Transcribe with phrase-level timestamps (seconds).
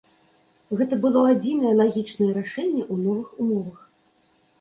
[0.77, 3.77] Гэта было адзінае лагічнае рашэнне ў новых умовах.